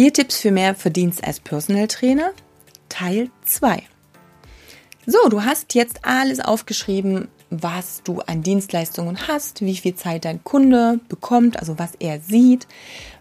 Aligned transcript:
Vier 0.00 0.14
Tipps 0.14 0.38
für 0.38 0.50
mehr 0.50 0.74
Verdienst 0.74 1.22
als 1.22 1.40
Personal 1.40 1.86
Trainer, 1.86 2.30
Teil 2.88 3.28
2. 3.44 3.82
So, 5.04 5.28
du 5.28 5.44
hast 5.44 5.74
jetzt 5.74 6.06
alles 6.06 6.40
aufgeschrieben, 6.40 7.28
was 7.50 8.00
du 8.02 8.20
an 8.20 8.42
Dienstleistungen 8.42 9.28
hast, 9.28 9.60
wie 9.60 9.76
viel 9.76 9.94
Zeit 9.94 10.24
dein 10.24 10.42
Kunde 10.42 11.00
bekommt, 11.10 11.58
also 11.58 11.78
was 11.78 11.90
er 11.98 12.18
sieht, 12.18 12.66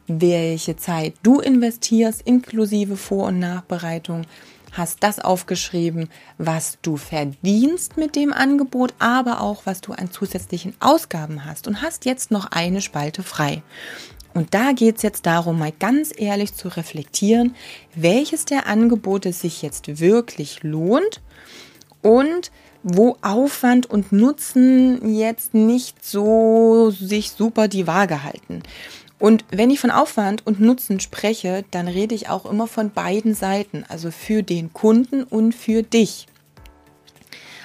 welche 0.07 0.77
Zeit 0.77 1.15
du 1.21 1.41
investierst, 1.41 2.21
inklusive 2.21 2.95
Vor- 2.95 3.27
und 3.27 3.39
Nachbereitung, 3.39 4.21
hast 4.71 5.03
das 5.03 5.19
aufgeschrieben, 5.19 6.07
was 6.37 6.77
du 6.81 6.95
verdienst 6.95 7.97
mit 7.97 8.15
dem 8.15 8.31
Angebot, 8.31 8.93
aber 8.99 9.41
auch 9.41 9.65
was 9.65 9.81
du 9.81 9.91
an 9.91 10.11
zusätzlichen 10.11 10.75
Ausgaben 10.79 11.43
hast 11.43 11.67
und 11.67 11.81
hast 11.81 12.05
jetzt 12.05 12.31
noch 12.31 12.45
eine 12.51 12.79
Spalte 12.79 13.21
frei. 13.21 13.63
Und 14.33 14.53
da 14.53 14.71
geht 14.73 14.97
es 14.97 15.01
jetzt 15.03 15.25
darum, 15.25 15.59
mal 15.59 15.73
ganz 15.77 16.11
ehrlich 16.15 16.53
zu 16.53 16.67
reflektieren, 16.67 17.55
welches 17.95 18.45
der 18.45 18.67
Angebote 18.67 19.33
sich 19.33 19.61
jetzt 19.61 19.99
wirklich 19.99 20.63
lohnt 20.63 21.21
und 22.01 22.51
wo 22.83 23.17
Aufwand 23.21 23.87
und 23.87 24.11
Nutzen 24.11 25.15
jetzt 25.15 25.53
nicht 25.53 26.05
so 26.05 26.91
sich 26.91 27.31
super 27.31 27.67
die 27.67 27.87
Waage 27.87 28.23
halten. 28.23 28.63
Und 29.17 29.43
wenn 29.51 29.69
ich 29.69 29.81
von 29.81 29.91
Aufwand 29.91 30.47
und 30.47 30.61
Nutzen 30.61 31.01
spreche, 31.01 31.65
dann 31.71 31.89
rede 31.89 32.15
ich 32.15 32.29
auch 32.29 32.45
immer 32.45 32.67
von 32.67 32.91
beiden 32.91 33.33
Seiten, 33.33 33.83
also 33.89 34.11
für 34.11 34.43
den 34.43 34.71
Kunden 34.71 35.23
und 35.23 35.53
für 35.53 35.83
dich. 35.83 36.27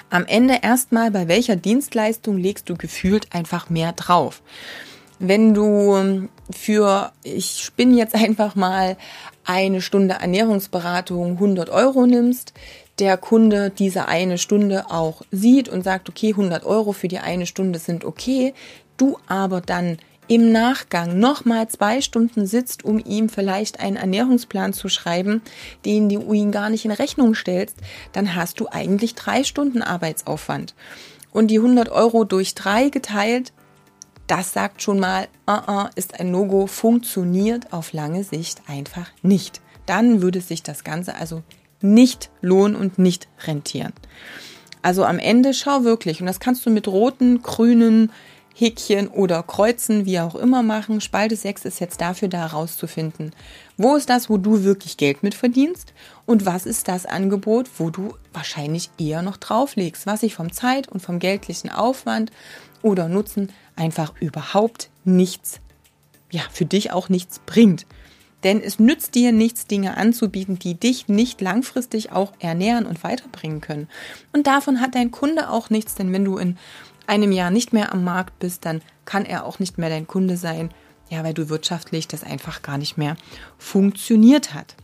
Am 0.09 0.25
Ende 0.25 0.59
erstmal, 0.61 1.11
bei 1.11 1.27
welcher 1.29 1.55
Dienstleistung 1.55 2.37
legst 2.37 2.69
du 2.69 2.75
gefühlt 2.75 3.33
einfach 3.33 3.69
mehr 3.69 3.93
drauf? 3.93 4.41
Wenn 5.19 5.53
du 5.53 6.27
für, 6.51 7.11
ich 7.23 7.63
spinne 7.63 7.95
jetzt 7.95 8.15
einfach 8.15 8.55
mal 8.55 8.97
eine 9.45 9.81
Stunde 9.81 10.15
Ernährungsberatung 10.15 11.33
100 11.33 11.69
Euro 11.69 12.05
nimmst, 12.05 12.53
der 12.99 13.17
Kunde 13.17 13.69
diese 13.69 14.07
eine 14.07 14.37
Stunde 14.37 14.85
auch 14.89 15.21
sieht 15.31 15.67
und 15.69 15.83
sagt, 15.83 16.09
okay, 16.09 16.29
100 16.29 16.63
Euro 16.65 16.93
für 16.93 17.07
die 17.07 17.19
eine 17.19 17.45
Stunde 17.45 17.79
sind 17.79 18.05
okay, 18.05 18.53
du 18.97 19.17
aber 19.27 19.61
dann 19.61 19.97
im 20.27 20.51
Nachgang 20.51 21.19
nochmal 21.19 21.67
zwei 21.67 22.01
Stunden 22.01 22.47
sitzt, 22.47 22.83
um 22.83 22.97
ihm 22.99 23.29
vielleicht 23.29 23.79
einen 23.79 23.95
Ernährungsplan 23.95 24.73
zu 24.73 24.89
schreiben, 24.89 25.41
den 25.85 26.09
du 26.09 26.33
ihm 26.33 26.51
gar 26.51 26.69
nicht 26.69 26.85
in 26.85 26.91
Rechnung 26.91 27.35
stellst, 27.35 27.77
dann 28.11 28.33
hast 28.33 28.59
du 28.59 28.67
eigentlich 28.71 29.13
drei 29.13 29.43
Stunden 29.43 29.83
Arbeitsaufwand. 29.83 30.73
Und 31.31 31.47
die 31.47 31.57
100 31.57 31.89
Euro 31.89 32.23
durch 32.23 32.55
drei 32.55 32.89
geteilt, 32.89 33.53
das 34.27 34.53
sagt 34.53 34.81
schon 34.81 34.99
mal, 34.99 35.27
uh 35.47 35.53
-uh, 35.53 35.89
ist 35.95 36.19
ein 36.19 36.31
No-Go, 36.31 36.67
funktioniert 36.67 37.71
auf 37.73 37.93
lange 37.93 38.23
Sicht 38.23 38.61
einfach 38.67 39.09
nicht. 39.21 39.61
Dann 39.85 40.21
würde 40.21 40.41
sich 40.41 40.63
das 40.63 40.83
Ganze 40.83 41.15
also 41.15 41.43
nicht 41.81 42.31
lohnen 42.41 42.75
und 42.75 42.97
nicht 42.97 43.27
rentieren. 43.45 43.93
Also 44.81 45.03
am 45.03 45.19
Ende 45.19 45.53
schau 45.53 45.83
wirklich, 45.83 46.21
und 46.21 46.27
das 46.27 46.39
kannst 46.39 46.65
du 46.65 46.69
mit 46.69 46.87
roten, 46.87 47.41
grünen, 47.41 48.11
Häkchen 48.57 49.09
oder 49.09 49.43
Kreuzen, 49.43 50.05
wie 50.05 50.19
auch 50.21 50.33
immer 50.33 50.63
machen. 50.63 51.01
Spalte 51.01 51.35
6 51.35 51.65
ist 51.65 51.81
jetzt 51.81 51.99
dafür 51.99 52.29
da 52.29 52.37
herauszufinden, 52.37 53.33
wo 53.75 53.97
ist 53.97 54.09
das, 54.09 54.29
wo 54.29 54.37
du 54.37 54.63
wirklich 54.63 54.95
Geld 54.95 55.23
mit 55.23 55.35
verdienst 55.35 55.93
und 56.25 56.45
was 56.45 56.65
ist 56.65 56.87
das 56.87 57.05
Angebot, 57.05 57.69
wo 57.77 57.89
du 57.89 58.13
wahrscheinlich 58.31 58.89
eher 58.97 59.21
noch 59.21 59.35
drauflegst, 59.35 60.07
was 60.07 60.21
sich 60.21 60.33
vom 60.35 60.53
Zeit- 60.53 60.87
und 60.87 61.01
vom 61.01 61.19
geldlichen 61.19 61.69
Aufwand 61.69 62.31
oder 62.81 63.09
Nutzen 63.09 63.51
einfach 63.75 64.13
überhaupt 64.21 64.89
nichts, 65.03 65.59
ja, 66.31 66.41
für 66.49 66.65
dich 66.65 66.93
auch 66.93 67.09
nichts 67.09 67.39
bringt. 67.45 67.85
Denn 68.45 68.61
es 68.61 68.79
nützt 68.79 69.15
dir 69.15 69.31
nichts, 69.31 69.65
Dinge 69.65 69.97
anzubieten, 69.97 70.59
die 70.59 70.75
dich 70.75 71.07
nicht 71.07 71.41
langfristig 71.41 72.11
auch 72.11 72.31
ernähren 72.39 72.85
und 72.85 73.03
weiterbringen 73.03 73.59
können. 73.59 73.89
Und 74.33 74.45
davon 74.45 74.79
hat 74.79 74.93
dein 74.93 75.09
Kunde 75.09 75.49
auch 75.49 75.71
nichts, 75.71 75.95
denn 75.95 76.13
wenn 76.13 76.23
du 76.23 76.37
in 76.37 76.57
einem 77.07 77.31
Jahr 77.31 77.51
nicht 77.51 77.73
mehr 77.73 77.93
am 77.93 78.03
Markt 78.03 78.39
bist, 78.39 78.65
dann 78.65 78.81
kann 79.05 79.25
er 79.25 79.45
auch 79.45 79.59
nicht 79.59 79.77
mehr 79.77 79.89
dein 79.89 80.07
Kunde 80.07 80.37
sein, 80.37 80.71
ja, 81.09 81.23
weil 81.23 81.33
du 81.33 81.49
wirtschaftlich 81.49 82.07
das 82.07 82.23
einfach 82.23 82.61
gar 82.61 82.77
nicht 82.77 82.97
mehr 82.97 83.15
funktioniert 83.57 84.53
hat. 84.53 84.75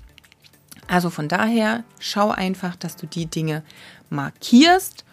Also 0.88 1.10
von 1.10 1.28
daher 1.28 1.84
schau 2.00 2.31
einfach, 2.31 2.76
dass 2.76 2.96
du 2.96 3.08
die 3.08 3.26
Dinge 3.26 3.64
markierst. 4.10 5.06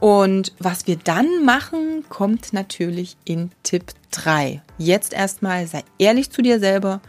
Und 0.00 0.52
was 0.58 0.86
wir 0.86 0.96
dann 0.96 1.44
machen, 1.44 2.04
kommt 2.08 2.52
natürlich 2.52 3.16
in 3.24 3.50
Tipp 3.62 3.92
3. 4.12 4.62
Jetzt 4.78 5.12
erstmal 5.12 5.66
sei 5.66 5.82
ehrlich 5.98 6.30
zu 6.30 6.42
dir 6.42 6.60
selber 6.60 7.00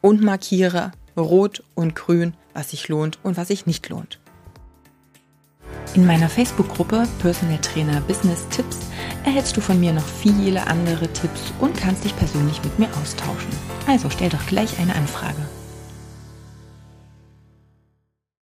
und 0.00 0.22
markiere 0.22 0.92
rot 1.16 1.62
und 1.74 1.94
grün, 1.94 2.34
was 2.54 2.70
sich 2.70 2.88
lohnt 2.88 3.18
und 3.22 3.36
was 3.36 3.48
sich 3.48 3.66
nicht 3.66 3.88
lohnt. 3.88 4.20
In 5.94 6.06
meiner 6.06 6.28
Facebook-Gruppe 6.28 7.08
Personal 7.20 7.58
Trainer 7.58 8.00
Business 8.02 8.46
Tipps 8.50 8.80
erhältst 9.26 9.56
du 9.56 9.60
von 9.60 9.78
mir 9.78 9.92
noch 9.92 10.06
viele 10.06 10.66
andere 10.68 11.08
Tipps 11.12 11.52
und 11.58 11.76
kannst 11.76 12.04
dich 12.04 12.16
persönlich 12.16 12.62
mit 12.62 12.78
mir 12.78 12.88
austauschen. 13.02 13.50
Also 13.86 14.08
stell 14.08 14.30
doch 14.30 14.46
gleich 14.46 14.78
eine 14.78 14.94
Anfrage. 14.94 15.46